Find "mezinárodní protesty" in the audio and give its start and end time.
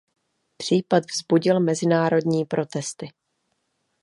1.59-3.11